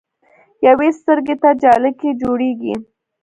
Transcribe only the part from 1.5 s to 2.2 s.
جالکي